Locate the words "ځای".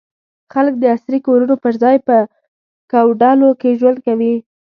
1.83-1.97